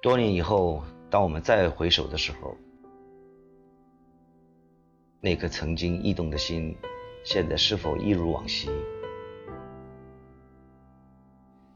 [0.00, 2.56] 多年以后，当我们再回首的时候，
[5.20, 6.76] 那颗曾经异动的心，
[7.24, 8.70] 现在是否一如往昔？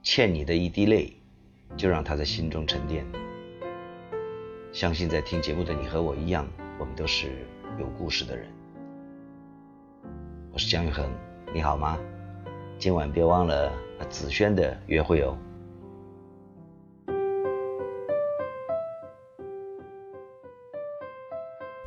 [0.04, 1.12] 欠你的一滴泪，
[1.76, 3.04] 就让它在心中沉淀。
[4.72, 6.46] 相信在听节目的你和我一样，
[6.78, 7.44] 我们都是
[7.76, 8.48] 有故事的人。
[10.52, 11.10] 我是姜育恒，
[11.52, 11.98] 你好吗？
[12.78, 13.72] 今晚别忘了
[14.08, 15.36] 紫萱的约会哦。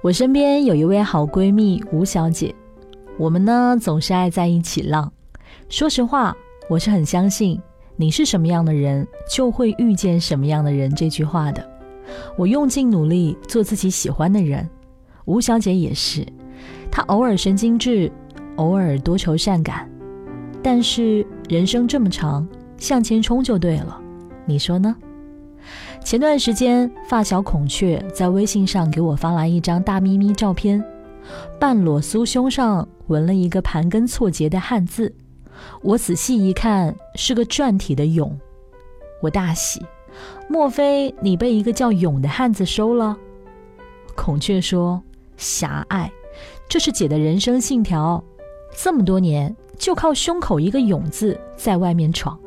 [0.06, 2.54] 我身边有一位好闺蜜吴小姐，
[3.18, 5.12] 我们呢总是爱在一起浪。
[5.68, 6.38] 说实话，
[6.70, 7.60] 我是很相信
[7.98, 11.68] “你是什么样的人，就会遇见什么样的人”这句话的。
[12.38, 14.70] 我用尽努力做自己喜欢的人，
[15.26, 16.24] 吴小姐也是。
[16.92, 18.12] 她偶尔神经质，
[18.58, 19.90] 偶尔多愁善感，
[20.62, 22.48] 但是人生这么长，
[22.78, 24.00] 向前冲就对了。
[24.46, 24.96] 你说呢？
[26.06, 30.82] 前段时间，发小孔雀在微信上给我发来一张大咪咪照片，
[31.60, 35.12] 半裸酥胸上纹了一个盘根错节的汉字。
[35.82, 38.40] 我仔细一看，是个篆体的“勇”，
[39.20, 39.84] 我大喜。
[40.48, 43.18] 莫非你被一个叫“勇”的汉子收了？
[44.16, 45.02] 孔雀说
[45.38, 46.12] ：“狭隘，
[46.70, 48.24] 这是姐的人生信条，
[48.78, 52.40] 这么多年就靠胸口一个‘勇’字在外面闯。”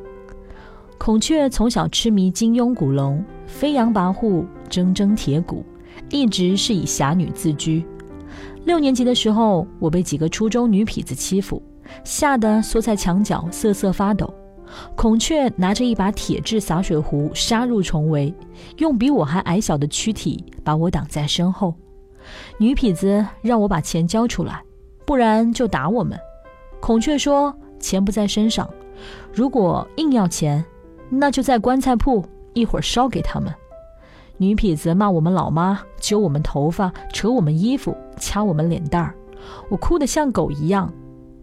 [0.97, 5.65] 孔雀从小痴迷金庸古龙，飞扬跋扈，铮铮铁骨，
[6.09, 7.83] 一直是以侠女自居。
[8.63, 11.61] 六年级的时候，我被几个初中女痞子欺负，
[12.05, 14.31] 吓得缩在墙角瑟瑟发抖。
[14.95, 18.33] 孔雀拿着一把铁制洒水壶杀入重围，
[18.77, 21.73] 用比我还矮小的躯体把我挡在身后。
[22.59, 24.61] 女痞子让我把钱交出来，
[25.05, 26.17] 不然就打我们。
[26.79, 28.69] 孔雀说钱不在身上，
[29.33, 30.63] 如果硬要钱。
[31.11, 32.23] 那就在棺材铺，
[32.59, 33.53] 一会儿烧给他们。
[34.37, 39.15] 女痞子骂我们老妈，揪我们头发，扯我们衣服，掐我们脸蛋儿，
[39.69, 40.91] 我哭得像狗一样。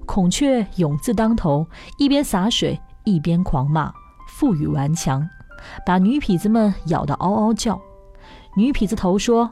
[0.06, 1.66] 孔雀勇字当头，
[1.98, 3.92] 一边洒水一边狂骂，
[4.28, 5.28] 负隅顽强，
[5.84, 7.80] 把女痞子们咬得嗷嗷叫。
[8.56, 9.50] 女痞子头说：“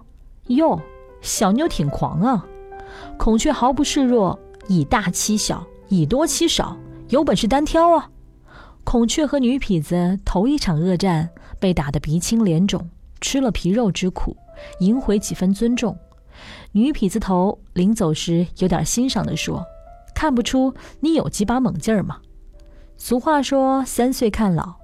[0.49, 0.81] 哟，
[1.21, 2.47] 小妞挺狂啊！”
[3.19, 4.39] 孔雀毫不示弱，
[4.69, 6.77] 以大欺小，以多欺少，
[7.09, 8.09] 有本事单挑啊！
[8.85, 11.29] 孔雀和女痞子头一场恶战，
[11.65, 12.91] 被打得鼻青脸肿，
[13.23, 14.37] 吃了皮肉之苦，
[14.81, 15.97] 赢回几分尊重。
[16.73, 19.65] 女痞子头临走时有点欣赏地说
[20.15, 22.19] ：“看不出你有几把猛劲儿吗？”
[22.99, 24.75] 俗话说“三岁看老”，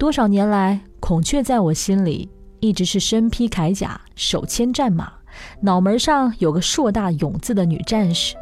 [0.00, 5.12] 多少年来，孔雀在我心里一直是身披铠甲、手牵战马、
[5.60, 8.34] 脑门上有个硕大勇字的女战士。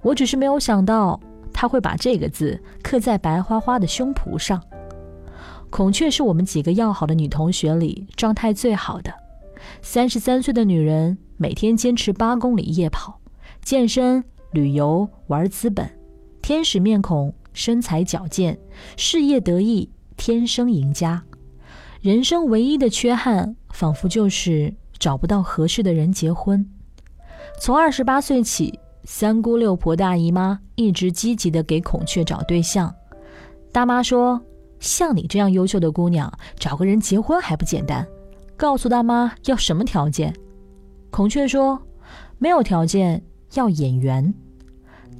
[0.00, 1.20] 我只是没有想到。
[1.52, 4.62] 他会把这个字刻在白花花的胸脯上。
[5.70, 9.14] 孔雀是我们几个要好的女同学里状态最好的。
[9.80, 13.18] 三十三岁的女人，每天坚持八公里夜跑、
[13.62, 14.22] 健身、
[14.52, 15.88] 旅游、玩资本，
[16.42, 18.58] 天使面孔，身材矫健，
[18.96, 21.22] 事业得意，天生赢家。
[22.00, 26.68] 人生唯一的缺憾，仿佛就是找不到合适的人结婚。
[27.60, 28.78] 从二十八岁起。
[29.04, 32.94] 三姑六婆大姨妈一直积极的给孔雀找对象，
[33.72, 34.38] 大妈说
[34.80, 38.04] ：“像你这样优秀的姑娘，找个人结婚还不简单？”
[38.56, 40.34] 告诉大妈要什么条件，
[41.10, 41.80] 孔雀说
[42.38, 43.22] ：“没有条件，
[43.54, 44.34] 要演员。”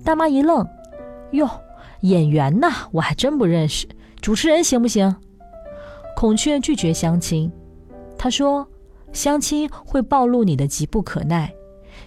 [0.03, 0.67] 大妈一愣
[1.33, 1.49] ：“哟，
[2.01, 3.87] 演员呐，我还真不认识。
[4.21, 5.15] 主持人行不行？”
[6.17, 7.53] 孔雀拒绝相亲，
[8.19, 8.67] 他说
[9.13, 11.55] ：“相亲会暴露你的急不可耐，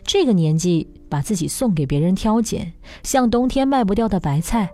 [0.04, 4.72] 这个年纪。”把自己送给别人挑拣，像冬天卖不掉的白菜。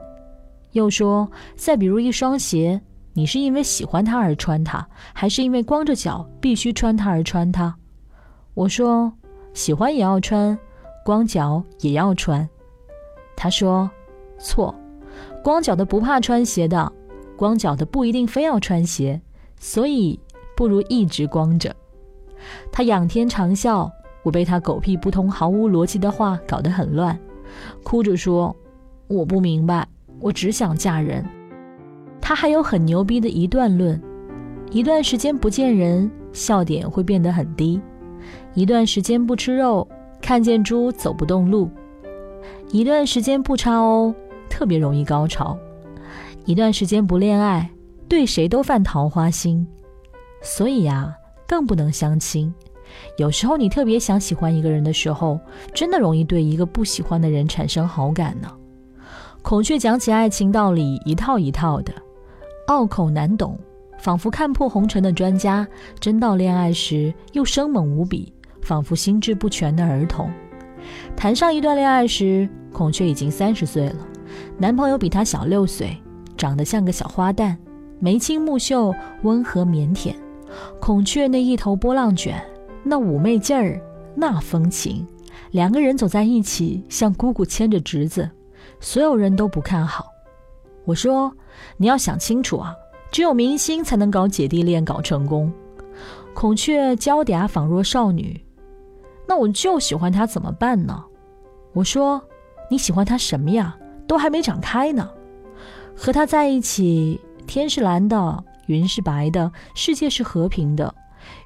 [0.72, 2.80] 又说，再比如一双鞋，
[3.14, 7.74] 你是因为喜欢它而穿它，还是因为光着脚必须穿它而穿它？
[8.54, 9.12] 我说，
[9.54, 10.58] 喜欢也要穿，
[11.04, 12.48] 光脚也要穿。
[13.36, 13.90] 他说，
[14.38, 14.74] 错，
[15.44, 16.92] 光脚的不怕穿鞋的，
[17.36, 19.22] 光脚的不一定非要穿鞋，
[19.60, 20.20] 所以
[20.56, 21.76] 不如一直光着。
[22.72, 23.90] 他仰天长啸。
[24.22, 27.18] 我被他狗屁不通、毫无逻辑的话搞得很乱，
[27.84, 28.54] 哭着说
[29.08, 29.88] ：“我不明白，
[30.20, 31.26] 我只想嫁人。”
[32.22, 34.00] 他还有很牛逼的一段论：
[34.72, 37.80] 一段时间不见人，笑点会变得很低；
[38.54, 39.88] 一段时间不吃肉，
[40.22, 41.68] 看见猪走不动路；
[42.72, 44.14] 一段时间不插欧，
[44.50, 45.58] 特别容易高潮；
[46.46, 47.68] 一段时间不恋爱，
[48.08, 49.66] 对谁都犯桃花心。
[50.44, 51.12] 所以呀，
[51.48, 52.54] 更不能相亲。
[53.18, 55.40] 有时候你特别想喜欢一个人的时候，
[55.74, 58.52] 真的容易对一个不喜欢的人产生好感呢。
[59.50, 61.92] 孔雀讲起爱情道理一套一套的，
[62.68, 63.58] 拗口难懂，
[63.98, 65.68] 仿佛看破红尘的专家，
[66.00, 68.32] 真到恋爱时又生猛无比，
[68.62, 70.30] 仿佛心智不全的儿童。
[71.16, 73.96] 谈上一段恋爱时，孔雀已经三十岁了，
[74.60, 75.98] 男朋友比她小六岁，
[76.38, 77.58] 长得像个小花旦，
[77.98, 78.94] 眉清目秀，
[79.24, 80.14] 温和腼腆。
[80.80, 82.40] 孔雀那一头波浪卷，
[82.84, 83.82] 那妩媚劲儿，
[84.14, 85.08] 那风情，
[85.50, 88.30] 两个人走在一起，像姑姑牵着侄子，
[88.80, 90.08] 所有人都不看好。
[90.86, 91.32] 我说
[91.78, 92.74] ：“你要想清楚啊，
[93.12, 95.52] 只有明星才能搞姐弟恋搞成功。”
[96.34, 98.44] 孔雀娇嗲仿若少女。
[99.28, 101.04] 那我就喜欢他，怎么办呢？
[101.74, 102.22] 我说
[102.72, 103.78] ：“你喜欢他什么呀？
[104.08, 105.08] 都还没长开呢。
[105.96, 110.96] 和他在一起，天是蓝的，云是白的，世界是和平的，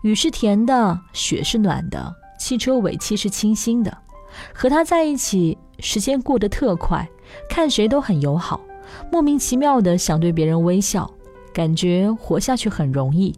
[0.03, 3.97] 雨是甜的，雪是暖的，汽车尾气是清新的。
[4.53, 7.07] 和他在一起，时间过得特快，
[7.50, 8.62] 看谁都很友好，
[9.12, 11.09] 莫名其妙的想对别人微笑，
[11.53, 13.33] 感觉活下去很容易。”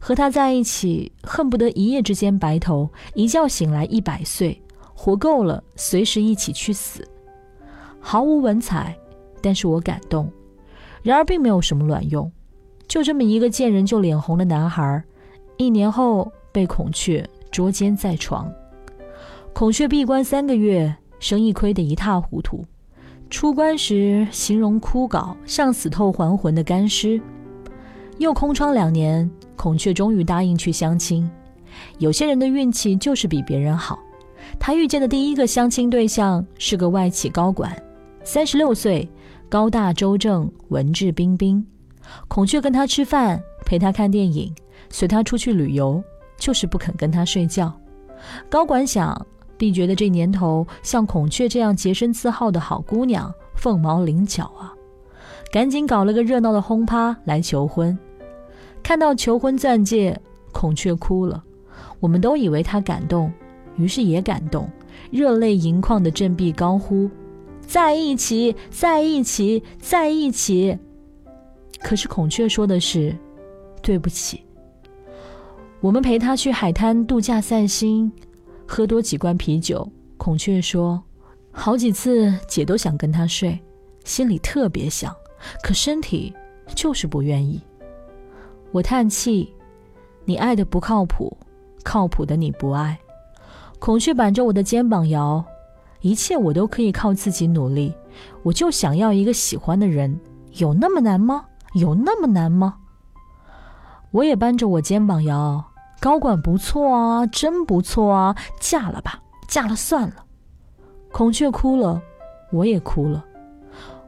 [0.00, 4.60] 和他在一起，恨不得一夜之间白头，一觉醒来一百岁，
[4.94, 7.06] 活够了，随时一起去死。
[8.00, 8.96] 毫无文采，
[9.40, 10.30] 但是我感动。
[11.02, 12.30] 然而并没有什么卵用，
[12.88, 15.02] 就这么一个见人就脸红的男孩，
[15.56, 18.52] 一年后被孔雀捉奸在床。
[19.52, 22.64] 孔雀闭关三个月，生意亏得一塌糊涂。
[23.30, 27.18] 出关时，形容枯槁，像死透还魂的干尸。
[28.18, 29.30] 又空窗两年。
[29.56, 31.30] 孔雀终于答应去相亲。
[31.98, 33.98] 有些人的运气就是比别人好。
[34.58, 37.70] 他遇见的第一个相亲对象是个外企高管，
[38.24, 39.06] 三十六岁，
[39.50, 41.62] 高大周正，文质彬彬。
[42.26, 44.50] 孔雀跟他吃饭，陪他看电影，
[44.88, 46.02] 随他出去旅游，
[46.38, 47.70] 就是不肯跟他睡觉。
[48.48, 49.26] 高管想，
[49.60, 54.72] 必觉得这年头像孔雀这样洁身自好的好姑娘凤毛麟角啊，
[55.52, 57.96] 赶紧搞了个热闹的轰趴来求婚。
[58.82, 60.18] 看到求婚钻戒，
[60.50, 61.44] 孔雀哭了。
[62.00, 63.30] 我们都以为他感动，
[63.76, 64.66] 于是也感动，
[65.10, 67.10] 热泪盈眶的振臂高呼
[67.60, 70.78] ：“在一起，在一起，在一起！”
[71.84, 73.14] 可是孔雀说的是
[73.82, 74.40] ：“对不起。”
[75.82, 78.10] 我们陪他去海滩度假散心，
[78.70, 79.84] 喝多几罐啤酒。
[80.16, 81.02] 孔雀说
[81.50, 83.58] ：“好几次姐都想跟他睡，
[84.04, 85.12] 心里特别想，
[85.60, 86.32] 可身体
[86.76, 87.60] 就是不愿意。”
[88.70, 89.52] 我叹气，
[90.24, 91.36] 你爱的不靠谱，
[91.82, 92.96] 靠谱的你不爱。
[93.80, 95.44] 孔雀板着我的肩膀摇，
[96.00, 97.92] 一切我都可以靠自己努力。
[98.44, 100.16] 我就想要一个喜欢的人，
[100.52, 101.44] 有那么难吗？
[101.72, 102.76] 有那么难吗？
[104.12, 105.64] 我也扳着我肩膀摇，
[106.00, 110.24] 高管不错啊，真不错啊，嫁了吧，嫁了算了。
[111.12, 112.00] 孔雀哭了，
[112.50, 113.22] 我也哭了。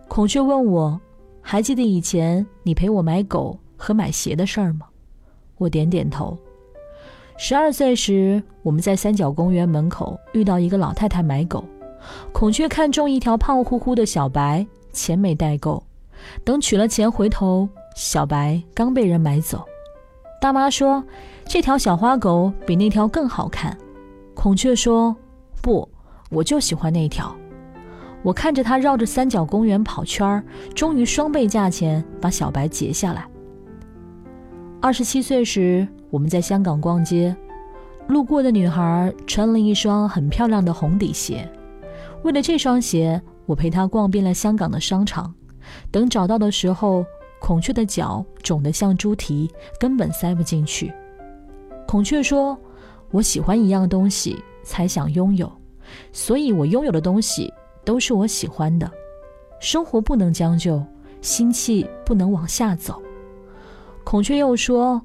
[0.08, 0.98] 孔雀问我，
[1.42, 3.58] 还记得以前你陪我买狗？
[3.76, 4.86] 和买鞋的事儿吗？
[5.58, 6.38] 我点点头。
[7.36, 11.64] 十二岁时，我们在三角公园门口遇到一个老太太买狗，
[12.32, 15.82] 孔雀看中一条胖乎乎的小白，钱没带够。
[16.44, 19.64] 等取了钱回头，小白刚被人买走。
[20.42, 21.04] 大妈说
[21.46, 23.78] ：“这条小花狗比那条更好看。”
[24.34, 25.14] 孔雀说
[25.62, 25.88] ：“不，
[26.30, 27.32] 我就喜欢那条。”
[28.24, 30.42] 我看着它绕着三角公园跑圈儿，
[30.74, 33.24] 终于双倍价钱把小白截下来。
[34.80, 37.36] 二十七岁时，我们在香港逛街，
[38.08, 41.48] 路过的女孩穿了一双很漂亮的红底鞋。
[42.24, 45.32] 为了这双鞋，我陪她逛遍了香港的商场。
[45.92, 47.04] 等找到的时候，
[47.42, 50.92] 孔雀的脚肿得像猪蹄，根本塞不进去。
[51.88, 52.56] 孔雀说
[53.10, 55.50] ：“我喜欢一样东西，才想拥有，
[56.12, 57.52] 所以我拥有的东西
[57.84, 58.88] 都是我喜欢的。
[59.60, 60.80] 生活不能将就，
[61.20, 63.02] 心气不能往下走。”
[64.04, 65.02] 孔雀又说：“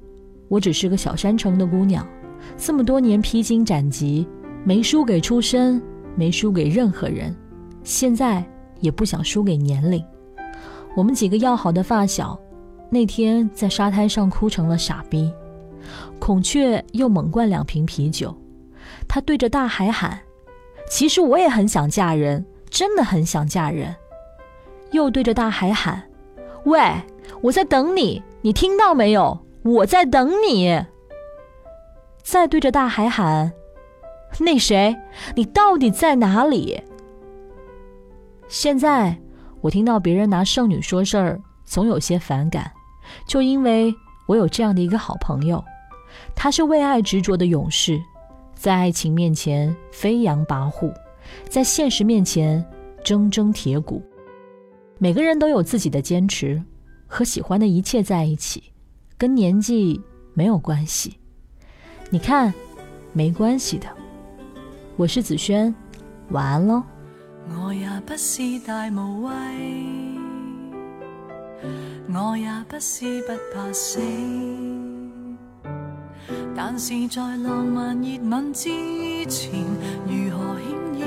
[0.48, 2.08] 我只是个小山城的姑娘，
[2.56, 4.28] 这么多年披荆斩棘，
[4.64, 5.82] 没输给出身，
[6.16, 7.36] 没输给任何人，
[7.84, 8.48] 现在
[8.80, 10.04] 也不想输给年龄。
[10.96, 12.40] 我们几个要好的发小，
[12.90, 15.32] 那天在沙滩上哭成了傻逼。
[16.20, 18.36] 孔雀又猛灌两瓶啤酒，
[19.08, 20.20] 他对着大海喊
[20.90, 23.96] ：‘其实我也很想嫁人，真的很想嫁人。’
[24.92, 26.04] 又对着大海喊
[26.66, 26.80] ：‘喂，
[27.42, 29.40] 我在等你。’”你听到没有？
[29.64, 30.86] 我在等你。
[32.24, 33.52] 再对着大海喊
[34.40, 34.96] ：“那谁，
[35.36, 36.82] 你到底在哪里？”
[38.48, 39.18] 现在
[39.68, 42.72] 我听到别人拿剩女说事儿，总有些反感，
[43.28, 43.94] 就因为
[44.26, 45.62] 我有这样的一个好朋友，
[46.34, 48.02] 他是为爱执着的勇士，
[48.56, 50.94] 在爱情面前飞扬跋扈，
[51.50, 52.66] 在现实面前
[53.04, 54.02] 铮铮铁骨。
[55.00, 56.64] 每个人都有自己的坚持。
[57.06, 58.64] 和喜欢的一切在一起，
[59.18, 60.00] 跟年纪
[60.34, 61.18] 没有关系。
[62.10, 62.54] 你看，
[63.12, 63.88] 没关系的。
[64.96, 65.76] 我是子轩，
[66.30, 66.82] 晚安喽。
[67.56, 69.32] 我也不是大无畏，
[72.14, 74.00] 我也不是不怕死，
[76.56, 78.70] 但是在浪漫热吻之
[79.28, 79.52] 前，
[80.06, 80.68] 如何险
[81.00, 81.06] 要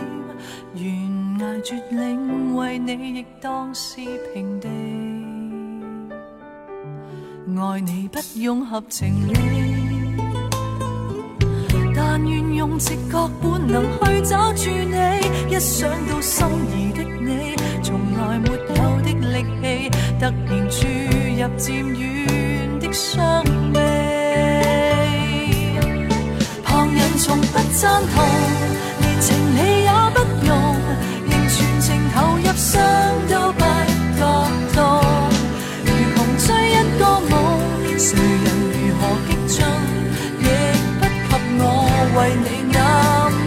[0.77, 4.01] 悬崖绝岭，为你亦当是
[4.33, 4.69] 平地。
[7.59, 9.35] 爱你不用合情理，
[12.61, 15.55] 用直觉本能去找住你。
[15.55, 19.89] 一想到心仪的你，从来没有的力气，
[20.19, 21.90] 突然注入渐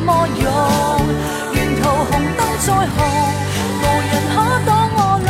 [0.04, 0.46] 么勇。
[1.54, 2.98] 沿途红灯再红，
[3.80, 5.30] 无人可挡我路，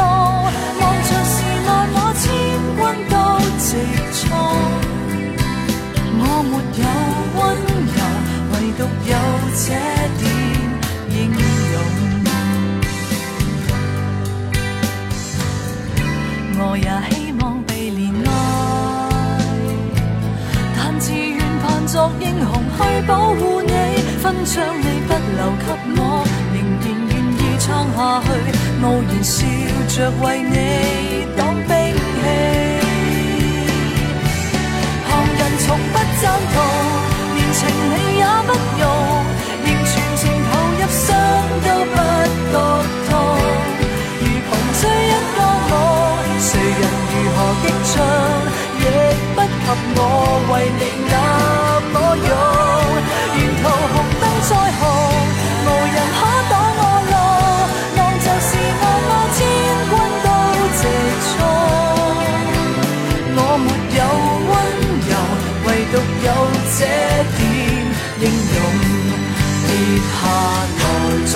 [0.81, 1.35] 望着是
[1.67, 2.21] 万马千
[2.77, 3.13] 军都
[3.59, 3.65] 直
[4.19, 4.21] 冲。
[6.19, 6.83] 我没有
[7.35, 7.41] 温
[7.95, 7.97] 柔，
[8.51, 9.11] 唯独有
[9.55, 9.65] 这
[10.19, 10.21] 点
[11.09, 11.15] 英
[11.71, 11.75] 勇。
[16.55, 18.29] 我也希望被怜爱，
[20.77, 23.72] 但自愿扮作英雄去保护你，
[24.23, 25.67] 分章你不留给
[25.99, 28.27] 我，仍然愿意撑下去，
[28.81, 29.35] 傲然笑
[29.89, 30.55] 着为你
[31.35, 32.23] 挡兵器。
[35.03, 36.55] 旁人從不赞同，
[37.35, 38.49] 連情理也不
[38.79, 38.81] 用，
[39.59, 41.05] 仍全情投入，傷
[41.65, 41.99] 都不
[42.47, 42.55] 觉
[43.09, 43.11] 痛。
[44.21, 44.49] 如窮
[44.79, 45.37] 追一個
[45.67, 45.75] 夢，
[46.39, 46.49] 誰
[46.79, 47.99] 人如何激進，
[48.79, 48.81] 亦
[49.35, 49.99] 不及我
[50.47, 50.81] 為你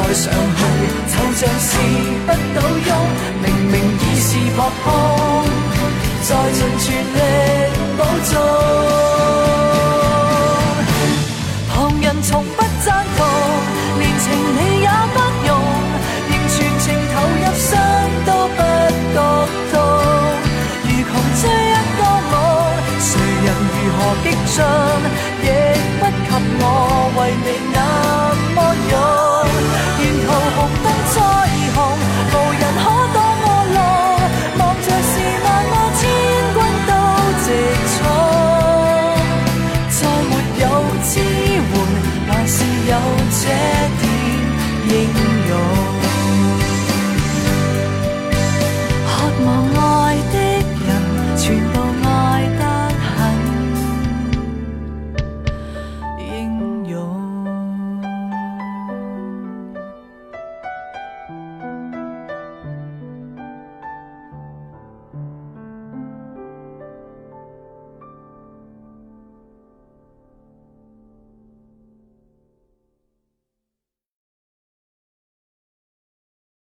[0.08, 0.62] 再上去，
[1.12, 1.72] 就像是
[2.26, 2.90] 不倒翁，
[3.44, 4.88] 明明已是扑空，
[6.24, 7.20] 再盡全力
[7.98, 8.32] 保重。
[11.68, 13.28] 旁人從不赞同，
[14.00, 15.52] 連情理也不用，
[16.30, 17.70] 仍全情投入，傷
[18.26, 18.60] 都不
[19.14, 19.16] 觉
[19.74, 19.76] 痛。
[20.84, 21.12] 如窮
[21.42, 22.34] 追一個夢，
[23.04, 23.12] 誰
[23.44, 24.58] 人如何激進，